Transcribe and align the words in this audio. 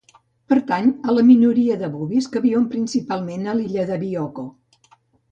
Pertany 0.51 0.85
a 1.07 1.13
la 1.17 1.23
minoria 1.25 1.75
dels 1.81 1.93
bubis 1.97 2.29
que 2.35 2.41
viuen 2.45 2.65
principalment 2.71 3.45
a 3.53 3.55
l'illa 3.59 3.85
de 3.91 3.99
Bioko. 4.05 4.47